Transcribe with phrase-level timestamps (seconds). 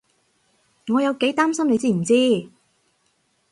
[0.87, 2.49] 我有幾擔心你知唔知？